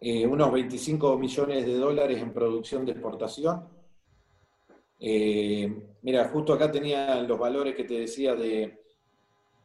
Eh, 0.00 0.26
unos 0.26 0.52
25 0.52 1.16
millones 1.16 1.64
de 1.64 1.78
dólares 1.78 2.20
en 2.20 2.34
producción 2.34 2.84
de 2.84 2.92
exportación. 2.92 3.66
Eh, 5.00 5.96
mira, 6.02 6.28
justo 6.28 6.52
acá 6.52 6.70
tenía 6.70 7.22
los 7.22 7.38
valores 7.38 7.74
que 7.74 7.84
te 7.84 8.00
decía 8.00 8.34
de 8.34 8.83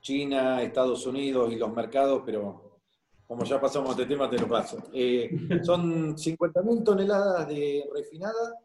China, 0.01 0.61
Estados 0.61 1.05
Unidos 1.05 1.51
y 1.51 1.55
los 1.55 1.73
mercados, 1.73 2.23
pero 2.25 2.69
como 3.29 3.43
ya 3.43 3.61
pasamos 3.61 3.91
este 3.91 4.07
tema, 4.07 4.27
te 4.27 4.39
lo 4.39 4.47
paso. 4.47 4.77
Eh, 4.91 5.29
son 5.61 6.15
50.000 6.15 6.83
toneladas 6.83 7.47
de 7.47 7.83
refinada, 7.93 8.55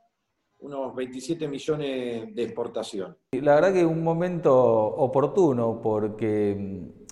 unos 0.60 0.94
27 0.94 1.46
millones 1.46 2.34
de 2.34 2.42
exportación. 2.42 3.14
La 3.32 3.56
verdad 3.56 3.74
que 3.74 3.80
es 3.80 3.86
un 3.86 4.02
momento 4.02 4.56
oportuno 4.56 5.80
porque 5.82 6.56
mm, 6.58 7.04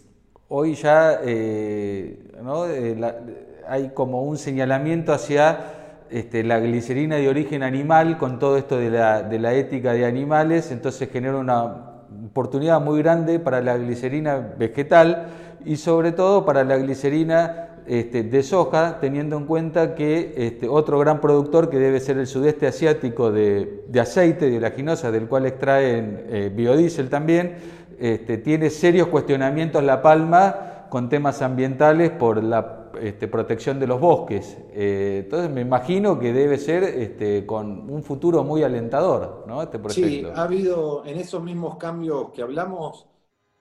hoy 0.49 0.75
ya 0.75 1.21
eh, 1.23 2.33
eh, 2.35 3.63
hay 3.69 3.91
como 3.91 4.23
un 4.23 4.39
señalamiento 4.39 5.13
hacia 5.13 6.07
este, 6.09 6.45
la 6.45 6.59
glicerina 6.59 7.17
de 7.17 7.29
origen 7.29 7.63
animal 7.63 8.17
con 8.17 8.39
todo 8.39 8.57
esto 8.57 8.79
de 8.79 8.91
la, 8.91 9.23
de 9.23 9.39
la 9.39 9.53
ética 9.53 9.93
de 9.93 10.07
animales, 10.07 10.71
entonces 10.71 11.11
genera 11.11 11.37
una 11.37 11.92
oportunidad 12.27 12.81
muy 12.81 13.03
grande 13.03 13.39
para 13.39 13.61
la 13.61 13.77
glicerina 13.77 14.55
vegetal 14.59 15.27
y 15.65 15.77
sobre 15.77 16.13
todo 16.13 16.45
para 16.45 16.65
la 16.65 16.77
glicerina 16.77 17.69
este, 17.87 18.23
de 18.23 18.43
soja, 18.43 18.99
teniendo 19.01 19.37
en 19.37 19.47
cuenta 19.47 19.95
que 19.95 20.35
este, 20.37 20.69
otro 20.69 20.99
gran 20.99 21.21
productor 21.21 21.69
que 21.69 21.79
debe 21.79 21.99
ser 21.99 22.19
el 22.19 22.27
sudeste 22.27 22.67
asiático 22.67 23.33
de, 23.33 23.85
aceite 24.01 24.49
de 24.49 24.59
oleaginosa, 24.59 25.11
del 25.11 25.27
cual 25.27 25.47
extraen 25.47 26.25
eh, 26.29 26.53
biodiesel 26.55 27.09
también, 27.09 27.57
este, 27.99 28.39
tiene 28.39 28.71
serios 28.71 29.09
cuestionamientos 29.09 29.83
La 29.83 30.01
Palma 30.01 30.87
con 30.91 31.09
temas 31.09 31.43
ambientales 31.43 32.11
por 32.11 32.43
la 32.43 32.82
este, 33.01 33.29
protección 33.29 33.79
de 33.79 33.87
los 33.87 34.01
bosques. 34.01 34.57
Eh, 34.73 35.23
entonces 35.25 35.51
me 35.51 35.61
imagino 35.61 36.19
que 36.19 36.33
debe 36.33 36.59
ser 36.59 36.85
este, 36.85 37.47
con 37.47 37.89
un 37.91 38.03
futuro 38.03 38.45
muy 38.45 38.63
alentador, 38.63 39.45
¿no? 39.47 39.63
Este 39.63 39.79
proyecto. 39.79 40.29
Sí, 40.29 40.33
ha 40.35 40.43
habido 40.43 41.05
en 41.07 41.19
esos 41.19 41.43
mismos 41.43 41.77
cambios 41.77 42.31
que 42.31 42.43
hablamos, 42.43 43.07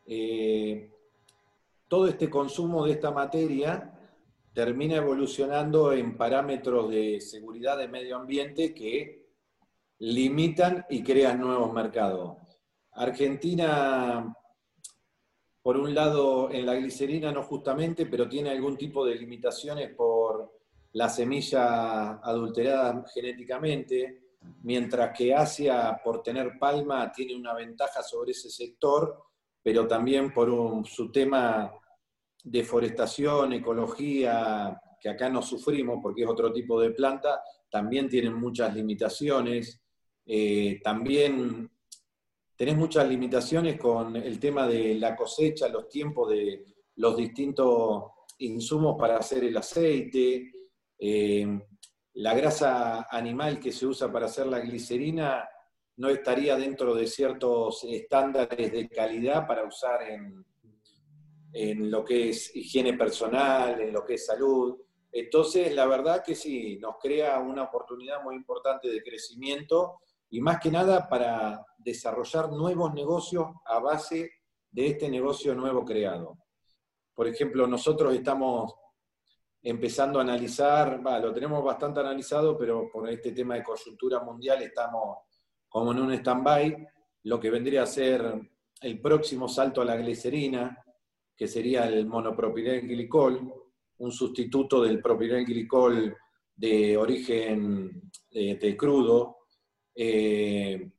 eh, 0.05 0.91
todo 1.88 2.07
este 2.07 2.29
consumo 2.29 2.85
de 2.85 2.93
esta 2.93 3.11
materia 3.11 3.91
termina 4.53 4.95
evolucionando 4.97 5.93
en 5.93 6.17
parámetros 6.17 6.89
de 6.89 7.21
seguridad 7.21 7.77
de 7.77 7.88
medio 7.88 8.17
ambiente 8.17 8.73
que 8.73 9.27
limitan 10.00 10.85
y 10.89 11.03
crean 11.03 11.39
nuevos 11.39 11.71
mercados. 11.71 12.38
Argentina 12.93 14.35
por 15.62 15.77
un 15.77 15.94
lado 15.94 16.51
en 16.51 16.65
la 16.65 16.75
glicerina 16.75 17.32
no 17.32 17.44
justamente, 17.44 18.06
pero 18.06 18.27
tiene 18.27 18.50
algún 18.50 18.77
tipo 18.77 19.06
de 19.06 19.15
limitaciones 19.15 19.94
por 19.96 20.60
la 20.94 21.08
semilla 21.08 22.13
adulterada 22.18 23.06
genéticamente, 23.13 24.34
mientras 24.63 25.15
que 25.18 25.34
Asia, 25.34 26.00
por 26.03 26.24
tener 26.24 26.58
palma, 26.60 27.12
tiene 27.12 27.36
una 27.36 27.53
ventaja 27.53 28.01
sobre 28.01 28.32
ese 28.32 28.50
sector, 28.50 29.24
pero 29.62 29.88
también 29.88 30.34
por 30.34 30.86
su 30.88 31.12
tema 31.12 31.72
deforestación, 32.44 33.53
ecología, 33.53 34.82
que 35.00 35.10
acá 35.10 35.30
no 35.30 35.41
sufrimos 35.41 36.00
porque 36.01 36.24
es 36.24 36.27
otro 36.27 36.51
tipo 36.51 36.82
de 36.82 36.91
planta, 36.91 37.41
también 37.70 38.10
tienen 38.10 38.34
muchas 38.34 38.75
limitaciones. 38.75 39.82
Eh, 40.25 40.80
también 40.84 41.70
tenés 42.62 42.77
muchas 42.77 43.10
limitaciones 43.10 43.80
con 43.80 44.15
el 44.15 44.39
tema 44.39 44.68
de 44.68 44.94
la 44.94 45.15
cosecha, 45.15 45.68
los 45.68 45.89
tiempos 45.89 46.30
de 46.30 46.63
los 46.98 47.18
distintos 47.18 48.03
insumos 48.38 48.98
para 49.00 49.18
hacer 49.18 49.46
el 49.46 49.58
aceite. 49.58 50.51
Eh, 51.00 51.60
la 52.13 52.36
grasa 52.36 53.08
animal 53.10 53.60
que 53.60 53.72
se 53.72 53.88
usa 53.88 54.12
para 54.12 54.27
hacer 54.27 54.46
la 54.46 54.60
glicerina 54.60 55.50
no 55.98 56.10
estaría 56.10 56.56
dentro 56.56 56.94
de 56.94 57.08
ciertos 57.08 57.84
estándares 57.84 58.72
de 58.72 58.88
calidad 58.89 59.48
para 59.48 59.63
usar 59.63 60.03
en, 60.03 60.46
en 61.53 61.89
lo 61.89 62.06
que 62.06 62.30
es 62.30 62.56
higiene 62.56 62.94
personal, 62.94 63.82
en 63.82 63.91
lo 63.91 64.06
que 64.06 64.13
es 64.13 64.27
salud. 64.27 64.77
Entonces, 65.12 65.74
la 65.74 65.88
verdad 65.88 66.24
que 66.24 66.36
sí, 66.36 66.77
nos 66.77 66.98
crea 67.01 67.39
una 67.39 67.63
oportunidad 67.63 68.22
muy 68.22 68.36
importante 68.36 68.88
de 68.88 69.01
crecimiento 69.01 70.01
y 70.31 70.41
más 70.41 70.59
que 70.59 70.71
nada 70.71 71.07
para 71.07 71.65
desarrollar 71.77 72.51
nuevos 72.51 72.93
negocios 72.93 73.47
a 73.65 73.79
base 73.79 74.31
de 74.71 74.88
este 74.88 75.09
negocio 75.09 75.53
nuevo 75.53 75.85
creado. 75.85 76.38
Por 77.13 77.27
ejemplo, 77.27 77.67
nosotros 77.67 78.13
estamos 78.13 78.73
empezando 79.61 80.19
a 80.19 80.23
analizar, 80.23 81.00
lo 81.00 81.33
tenemos 81.33 81.63
bastante 81.63 82.00
analizado, 82.00 82.57
pero 82.57 82.89
por 82.91 83.07
este 83.09 83.31
tema 83.31 83.55
de 83.55 83.63
coyuntura 83.63 84.21
mundial 84.21 84.61
estamos 84.63 85.19
como 85.69 85.91
en 85.91 86.00
un 86.00 86.13
stand-by, 86.13 86.88
lo 87.23 87.39
que 87.39 87.50
vendría 87.51 87.83
a 87.83 87.88
ser 87.88 88.41
el 88.81 89.00
próximo 89.00 89.47
salto 89.47 89.81
a 89.81 89.85
la 89.85 89.95
glicerina, 89.95 90.83
que 91.35 91.47
sería 91.47 91.88
el 91.88 92.07
monopropilenglicol, 92.07 93.53
un 94.00 94.11
sustituto 94.11 94.81
del 94.81 95.01
propilenglicol 95.01 96.15
de 96.55 96.97
origen 96.97 98.11
de, 98.29 98.77
crudo. 98.77 99.38
Eh, 99.95 100.89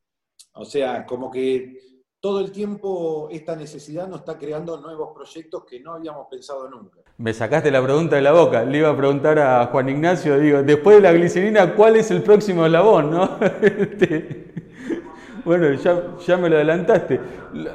o 0.53 0.65
sea, 0.65 1.05
como 1.05 1.31
que 1.31 1.93
todo 2.23 2.39
el 2.39 2.51
tiempo 2.53 3.27
esta 3.31 3.53
necesidad 3.53 4.07
nos 4.07 4.19
está 4.19 4.37
creando 4.37 4.79
nuevos 4.79 5.09
proyectos 5.13 5.65
que 5.65 5.81
no 5.81 5.93
habíamos 5.95 6.27
pensado 6.31 6.69
nunca. 6.69 6.99
Me 7.17 7.33
sacaste 7.33 7.69
la 7.69 7.83
pregunta 7.83 8.15
de 8.15 8.21
la 8.21 8.31
boca. 8.31 8.63
Le 8.63 8.77
iba 8.77 8.89
a 8.89 8.95
preguntar 8.95 9.37
a 9.39 9.65
Juan 9.65 9.89
Ignacio, 9.89 10.39
digo, 10.39 10.63
después 10.63 10.95
de 10.95 11.01
la 11.01 11.11
glicerina, 11.11 11.75
¿cuál 11.75 11.97
es 11.97 12.11
el 12.11 12.23
próximo 12.23 12.65
eslabón? 12.65 13.11
¿no? 13.11 13.37
Este, 13.61 14.53
bueno, 15.43 15.73
ya, 15.73 16.15
ya, 16.25 16.37
me 16.37 16.47
lo 16.49 16.55
adelantaste. 16.55 17.19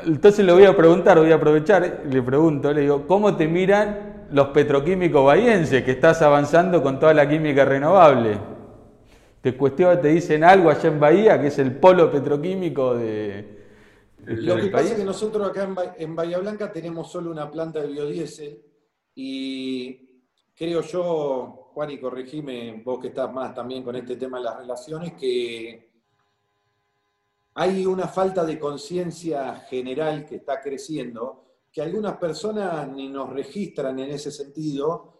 Entonces 0.06 0.42
le 0.44 0.52
voy 0.52 0.64
a 0.64 0.74
preguntar, 0.74 1.18
voy 1.18 1.30
a 1.30 1.34
aprovechar, 1.34 2.04
le 2.08 2.22
pregunto, 2.22 2.72
le 2.72 2.80
digo, 2.80 3.06
¿cómo 3.06 3.36
te 3.36 3.46
miran 3.46 4.26
los 4.30 4.48
petroquímicos 4.48 5.26
bahienses 5.26 5.84
que 5.84 5.90
estás 5.90 6.22
avanzando 6.22 6.82
con 6.82 6.98
toda 6.98 7.12
la 7.12 7.28
química 7.28 7.66
renovable? 7.66 8.38
Te 9.40 9.56
cuestionan, 9.56 10.00
te 10.00 10.08
dicen 10.08 10.42
algo 10.42 10.70
allá 10.70 10.88
en 10.88 10.98
Bahía, 10.98 11.40
que 11.40 11.48
es 11.48 11.58
el 11.58 11.76
polo 11.76 12.10
petroquímico 12.10 12.94
de... 12.94 13.56
Lo 14.24 14.56
que 14.56 14.68
pasa 14.68 14.92
es 14.92 14.94
que 14.94 15.04
nosotros 15.04 15.48
acá 15.48 15.68
en, 15.96 16.14
Bahía 16.14 16.38
Blanca 16.38 16.70
tenemos 16.72 17.10
solo 17.10 17.30
una 17.30 17.50
planta 17.50 17.80
de 17.80 17.86
biodiesel 17.88 18.62
y 19.14 20.22
creo 20.54 20.82
yo, 20.82 21.70
Juan, 21.72 21.90
y 21.92 21.98
corregime, 21.98 22.82
vos 22.84 22.98
que 22.98 23.08
estás 23.08 23.32
más 23.32 23.54
también 23.54 23.82
con 23.82 23.96
este 23.96 24.16
tema 24.16 24.38
de 24.38 24.44
las 24.44 24.58
relaciones, 24.58 25.14
que 25.14 25.88
hay 27.54 27.86
una 27.86 28.06
falta 28.06 28.44
de 28.44 28.58
conciencia 28.58 29.54
general 29.68 30.26
que 30.26 30.36
está 30.36 30.60
creciendo, 30.60 31.44
que 31.72 31.80
algunas 31.80 32.16
personas 32.16 32.88
ni 32.88 33.08
nos 33.08 33.30
registran 33.30 33.98
en 33.98 34.10
ese 34.10 34.30
sentido, 34.30 35.17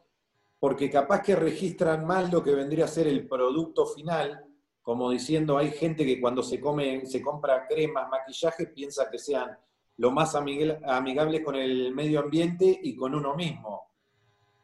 porque 0.59 0.91
capaz 0.91 1.23
que 1.23 1.37
registran 1.37 2.07
más 2.07 2.33
lo 2.33 2.43
que 2.43 2.55
vendría 2.55 2.87
a 2.87 2.89
ser 2.89 3.07
el 3.07 3.29
producto 3.29 3.87
final, 3.87 4.45
como 4.83 5.11
diciendo, 5.11 5.59
hay 5.59 5.71
gente 5.71 6.05
que 6.05 6.21
cuando 6.21 6.43
se, 6.43 6.61
come, 6.61 7.07
se 7.07 7.21
compra 7.21 7.67
cremas, 7.67 8.09
maquillaje, 8.09 8.67
piensa 8.69 9.09
que 9.11 9.19
sean 9.19 9.57
lo 9.99 10.11
más 10.11 10.35
amigables 10.35 11.45
con 11.45 11.57
el 11.57 11.95
medio 11.95 12.21
ambiente 12.21 12.79
y 12.83 12.97
con 12.97 13.15
uno 13.15 13.35
mismo. 13.35 13.93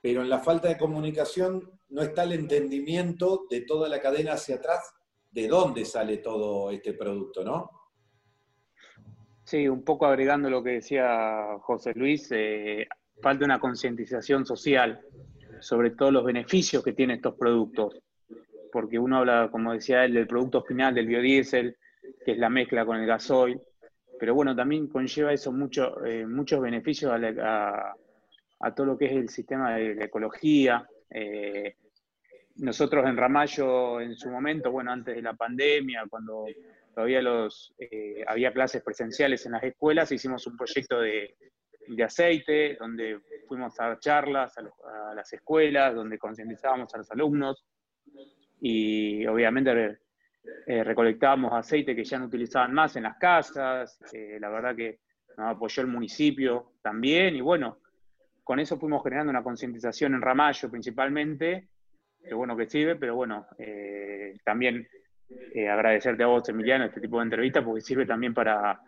Pero 0.01 0.23
en 0.23 0.31
la 0.31 0.39
falta 0.39 0.69
de 0.69 0.79
comunicación 0.79 1.79
no 1.91 2.03
está 2.03 2.25
el 2.25 2.33
entendimiento 2.33 3.47
de 3.51 3.63
toda 3.63 3.89
la 3.89 4.01
cadena 4.01 4.33
hacia 4.33 4.57
atrás 4.57 4.95
de 5.31 5.49
dónde 5.49 5.85
sale 5.85 6.19
todo 6.19 6.71
este 6.71 6.95
producto, 6.95 7.45
¿no? 7.45 7.71
Sí, 9.45 9.69
un 9.69 9.83
poco 9.83 10.07
agregando 10.07 10.49
lo 10.49 10.63
que 10.63 10.71
decía 10.71 11.59
José 11.61 11.93
Luis, 11.95 12.31
eh, 12.33 12.87
falta 13.21 13.45
una 13.45 13.59
concientización 13.59 14.47
social 14.47 15.05
sobre 15.65 15.91
todos 15.91 16.13
los 16.13 16.25
beneficios 16.25 16.83
que 16.83 16.93
tienen 16.93 17.17
estos 17.17 17.35
productos, 17.35 18.01
porque 18.73 18.99
uno 18.99 19.19
habla, 19.19 19.49
como 19.51 19.73
decía 19.73 20.05
él, 20.05 20.15
del 20.15 20.27
producto 20.27 20.63
final 20.63 20.95
del 20.95 21.07
biodiesel, 21.07 21.77
que 22.25 22.33
es 22.33 22.39
la 22.39 22.51
mezcla 22.51 22.85
con 22.85 22.99
el 22.99 23.07
gasoil, 23.07 23.61
pero 24.19 24.35
bueno, 24.35 24.55
también 24.55 24.89
conlleva 24.89 25.33
eso 25.33 25.51
eh, 26.05 26.27
muchos 26.27 26.61
beneficios 26.61 27.13
a, 27.13 27.95
todo 28.75 28.87
lo 28.87 28.99
que 28.99 29.07
es 29.07 29.13
el 29.13 29.29
sistema 29.29 29.77
de 29.77 29.95
la 29.95 30.05
ecología, 30.05 30.89
eh, 31.11 31.77
nosotros 32.57 33.07
en 33.07 33.17
Ramallo, 33.17 34.01
en 34.01 34.15
su 34.15 34.31
momento, 34.31 34.71
bueno, 34.71 34.93
antes 34.93 35.17
de 35.17 35.23
la 35.23 35.35
pandemia, 35.35 36.05
cuando 36.09 36.47
todavía 36.95 37.21
los, 37.21 37.75
eh, 37.79 38.25
había 38.27 38.53
clases 38.53 38.83
presenciales 38.83 39.45
en 39.47 39.53
las 39.53 39.65
escuelas, 39.65 40.13
hicimos 40.13 40.47
un 40.47 40.57
proyecto 40.57 41.01
de, 41.01 41.35
aceite, 42.05 42.77
donde 42.79 43.21
fuimos 43.47 43.79
a 43.81 43.89
dar 43.89 43.99
charlas 43.99 44.57
a, 44.59 45.15
las 45.15 45.33
escuelas, 45.33 45.95
donde 45.95 46.19
concientizábamos 46.19 46.95
a 46.95 46.99
los 46.99 47.11
alumnos 47.11 47.65
y 48.61 49.27
obviamente 49.27 49.99
eh, 50.67 50.85
recolectábamos 50.85 51.53
aceite 51.53 51.95
que 51.95 52.05
ya 52.05 52.19
no 52.19 52.27
utilizaban 52.27 52.73
más 52.73 52.97
en 52.97 53.05
las 53.05 53.17
casas. 53.17 53.99
Eh, 54.13 54.39
la 54.41 54.49
verdad 54.49 54.75
que 54.75 55.01
nos 55.37 55.57
apoyó 55.57 55.83
el 55.83 55.89
municipio 55.89 56.73
también 56.83 57.37
y 57.37 57.41
bueno, 57.41 57.79
con 58.43 58.61
eso 58.61 58.79
fuimos 58.79 59.03
generando 59.03 59.31
una 59.31 59.43
concientización 59.43 60.15
en 60.15 60.23
Ramallo 60.23 60.71
principalmente 60.71 61.69
qué 62.23 62.35
bueno 62.35 62.57
que 62.57 62.69
sirve, 62.69 62.97
pero 62.97 63.15
bueno, 63.15 63.47
eh, 63.59 64.35
también 64.45 64.89
agradecerte 65.71 66.23
a 66.23 66.27
vos, 66.27 66.49
Emiliano, 66.49 66.87
este 66.87 67.01
tipo 67.01 67.19
de 67.19 67.25
entrevistas, 67.25 67.63
porque 67.63 67.83
sirve 67.83 68.07
también 68.07 68.33
para, 68.33 68.81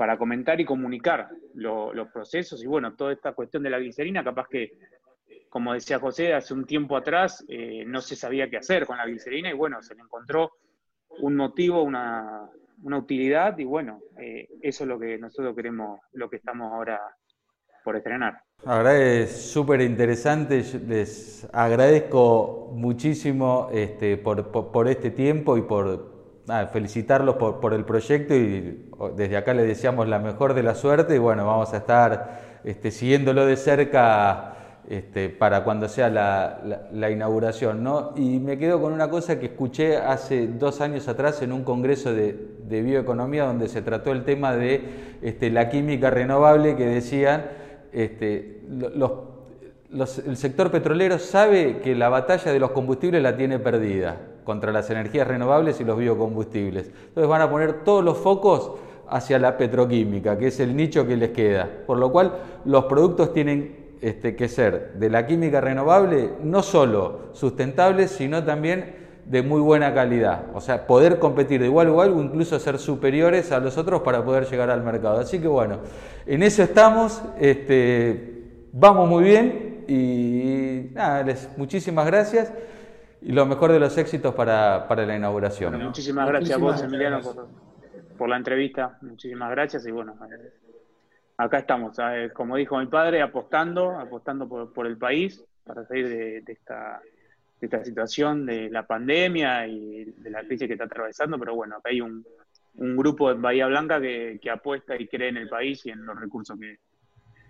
para 0.00 0.16
comentar 0.16 0.58
y 0.58 0.64
comunicar 0.64 1.28
los 1.52 2.08
procesos 2.08 2.64
y 2.64 2.66
bueno, 2.66 2.94
toda 2.94 3.12
esta 3.12 3.34
cuestión 3.34 3.62
de 3.62 3.68
la 3.68 3.78
glicerina, 3.78 4.24
capaz 4.24 4.46
que, 4.48 4.72
como 5.50 5.74
decía 5.74 5.98
José, 5.98 6.32
hace 6.32 6.54
un 6.54 6.64
tiempo 6.64 6.96
atrás 6.96 7.44
eh, 7.48 7.84
no 7.86 8.00
se 8.00 8.16
sabía 8.16 8.48
qué 8.48 8.56
hacer 8.56 8.86
con 8.86 8.96
la 8.96 9.04
glicerina 9.04 9.50
y 9.50 9.52
bueno, 9.52 9.82
se 9.82 9.94
le 9.94 10.00
encontró 10.00 10.52
un 11.20 11.36
motivo, 11.36 11.82
una, 11.82 12.48
una 12.82 12.96
utilidad 12.96 13.58
y 13.58 13.64
bueno, 13.64 14.00
eso 14.62 14.84
es 14.84 14.88
lo 14.88 14.98
que 14.98 15.18
nosotros 15.18 15.54
queremos, 15.54 16.00
lo 16.12 16.30
que 16.30 16.36
estamos 16.36 16.72
ahora 16.72 16.98
por 17.84 17.94
estrenar. 17.94 18.40
La 18.64 18.78
verdad 18.78 19.02
es 19.02 19.30
súper 19.52 19.82
interesante, 19.82 20.62
les 20.86 21.46
agradezco 21.52 22.72
muchísimo 22.74 23.68
este, 23.70 24.16
por, 24.16 24.88
este 24.88 25.10
tiempo 25.10 25.58
y 25.58 25.62
por 25.62 26.09
felicitarlos 26.72 27.36
por, 27.36 27.74
el 27.74 27.84
proyecto 27.84 28.34
y 28.34 28.90
desde 29.16 29.36
acá 29.36 29.54
les 29.54 29.66
deseamos 29.66 30.08
la 30.08 30.18
mejor 30.18 30.54
de 30.54 30.62
la 30.62 30.74
suerte 30.74 31.14
y 31.14 31.18
bueno, 31.18 31.46
vamos 31.46 31.72
a 31.72 31.78
estar 31.78 32.60
este, 32.64 32.90
siguiéndolo 32.90 33.46
de 33.46 33.56
cerca 33.56 34.56
este, 34.88 35.28
para 35.28 35.62
cuando 35.62 35.88
sea 35.88 36.10
la, 36.10 37.10
inauguración. 37.10 37.84
¿no? 37.84 38.12
Y 38.16 38.40
me 38.40 38.58
quedo 38.58 38.80
con 38.80 38.92
una 38.92 39.08
cosa 39.08 39.38
que 39.38 39.46
escuché 39.46 39.96
hace 39.96 40.48
dos 40.48 40.80
años 40.80 41.06
atrás 41.06 41.42
en 41.42 41.52
un 41.52 41.62
congreso 41.62 42.12
de, 42.12 42.58
bioeconomía 42.68 43.44
donde 43.44 43.68
se 43.68 43.82
trató 43.82 44.12
el 44.12 44.24
tema 44.24 44.56
de 44.56 45.18
este, 45.22 45.50
la 45.50 45.68
química 45.68 46.10
renovable 46.10 46.76
que 46.76 46.86
decían 46.86 47.46
este, 47.92 48.62
el 50.26 50.36
sector 50.36 50.70
petrolero 50.70 51.18
sabe 51.18 51.78
que 51.78 51.94
la 51.94 52.08
batalla 52.08 52.52
de 52.52 52.60
los 52.60 52.70
combustibles 52.70 53.22
la 53.22 53.36
tiene 53.36 53.58
perdida 53.58 54.16
contra 54.44 54.72
las 54.72 54.90
energías 54.90 55.26
renovables 55.26 55.80
y 55.80 55.84
los 55.84 55.98
biocombustibles. 55.98 56.90
Entonces 57.08 57.28
van 57.28 57.42
a 57.42 57.50
poner 57.50 57.84
todos 57.84 58.04
los 58.04 58.18
focos 58.18 58.72
hacia 59.08 59.38
la 59.38 59.58
petroquímica, 59.58 60.38
que 60.38 60.46
es 60.48 60.60
el 60.60 60.74
nicho 60.76 61.06
que 61.06 61.16
les 61.16 61.30
queda. 61.30 61.68
Por 61.86 61.98
lo 61.98 62.12
cual 62.12 62.32
los 62.64 62.84
productos 62.84 63.32
tienen 63.32 63.96
este, 64.00 64.36
que 64.36 64.48
ser 64.48 64.94
de 64.94 65.10
la 65.10 65.26
química 65.26 65.60
renovable 65.60 66.30
no 66.42 66.62
solo 66.62 67.30
sustentables, 67.32 68.12
sino 68.12 68.44
también 68.44 69.00
de 69.26 69.42
muy 69.42 69.60
buena 69.60 69.92
calidad. 69.92 70.46
O 70.54 70.60
sea, 70.60 70.86
poder 70.86 71.18
competir 71.18 71.60
de 71.60 71.66
igual 71.66 71.88
a 71.88 71.90
igual 71.90 72.12
o 72.12 72.22
incluso 72.22 72.58
ser 72.58 72.78
superiores 72.78 73.52
a 73.52 73.60
los 73.60 73.76
otros 73.78 74.02
para 74.02 74.24
poder 74.24 74.48
llegar 74.48 74.70
al 74.70 74.82
mercado. 74.82 75.18
Así 75.18 75.38
que 75.38 75.48
bueno, 75.48 75.78
en 76.26 76.42
eso 76.42 76.62
estamos, 76.62 77.22
este, 77.38 78.68
vamos 78.72 79.08
muy 79.08 79.24
bien 79.24 79.84
y 79.86 80.90
nada, 80.94 81.22
les, 81.22 81.48
muchísimas 81.56 82.06
gracias 82.06 82.52
y 83.22 83.32
lo 83.32 83.46
mejor 83.46 83.72
de 83.72 83.80
los 83.80 83.96
éxitos 83.98 84.34
para, 84.34 84.86
la 84.88 85.16
inauguración. 85.16 85.82
muchísimas 85.82 86.28
gracias 86.28 86.56
a 86.56 86.60
vos, 86.60 86.82
Emiliano, 86.82 87.20
por, 88.16 88.28
la 88.28 88.36
entrevista. 88.36 88.98
Muchísimas 89.02 89.50
gracias 89.50 89.86
y 89.86 89.90
bueno, 89.90 90.14
eh, 90.30 90.52
acá 91.36 91.58
estamos, 91.58 91.96
eh, 91.98 92.30
como 92.32 92.56
dijo 92.56 92.78
mi 92.78 92.86
padre, 92.86 93.22
apostando, 93.22 93.98
apostando 93.98 94.48
por, 94.48 94.86
el 94.86 94.98
país 94.98 95.44
para 95.64 95.84
salir 95.86 96.08
de 96.08 96.52
esta 96.52 97.00
de 97.60 97.66
esta 97.66 97.84
situación 97.84 98.46
de 98.46 98.70
la 98.70 98.86
pandemia 98.86 99.66
y 99.66 100.04
de 100.04 100.30
la 100.30 100.42
crisis 100.42 100.66
que 100.66 100.72
está 100.72 100.84
atravesando, 100.84 101.38
pero 101.38 101.54
bueno, 101.54 101.76
acá 101.76 101.90
hay 101.90 102.00
un, 102.00 102.24
grupo 102.72 103.30
en 103.30 103.42
Bahía 103.42 103.66
Blanca 103.66 104.00
que, 104.00 104.40
apuesta 104.50 104.96
y 104.96 105.06
cree 105.06 105.28
en 105.28 105.36
el 105.36 105.48
país 105.48 105.84
y 105.84 105.90
en 105.90 106.06
los 106.06 106.18
recursos 106.18 106.58
que, 106.58 106.78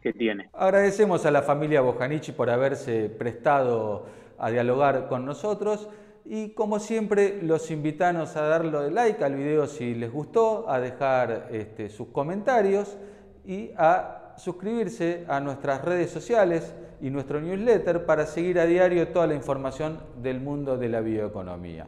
que 0.01 0.13
tiene. 0.13 0.49
Agradecemos 0.53 1.27
a 1.27 1.31
la 1.31 1.43
familia 1.43 1.81
Bojanichi 1.81 2.33
por 2.33 2.51
haberse 2.51 3.09
prestado 3.09 4.07
a 4.39 4.51
dialogar 4.51 5.09
con 5.09 5.25
nosotros 5.27 5.89
y 6.25 6.51
como 6.51 6.79
siempre 6.79 7.43
los 7.43 7.71
invitamos 7.71 8.37
a 8.37 8.43
darle 8.43 8.91
like 8.91 9.23
al 9.25 9.35
video 9.35 9.67
si 9.67 9.95
les 9.95 10.11
gustó, 10.13 10.69
a 10.69 10.81
dejar 10.81 11.49
este, 11.51 11.89
sus 11.89 12.09
comentarios 12.09 12.97
y 13.45 13.71
a 13.77 14.35
suscribirse 14.37 15.25
a 15.29 15.41
nuestras 15.41 15.85
redes 15.85 16.11
sociales 16.11 16.75
y 17.01 17.11
nuestro 17.11 17.41
newsletter 17.41 18.07
para 18.07 18.27
seguir 18.27 18.59
a 18.59 18.67
diario 18.67 19.09
toda 19.09 19.27
la 19.27 19.35
información 19.35 20.01
del 20.23 20.41
mundo 20.41 20.77
de 20.79 20.89
la 20.89 21.01
bioeconomía. 21.01 21.87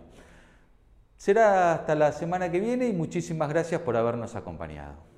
Será 1.16 1.72
hasta 1.72 1.94
la 1.94 2.12
semana 2.12 2.50
que 2.50 2.60
viene 2.60 2.88
y 2.88 2.92
muchísimas 2.92 3.48
gracias 3.48 3.80
por 3.82 3.96
habernos 3.96 4.34
acompañado. 4.34 5.11